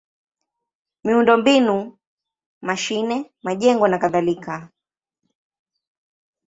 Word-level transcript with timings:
miundombinu: 1.03 1.77
mashine, 2.67 3.17
majengo 3.45 3.85
nakadhalika. 3.87 4.55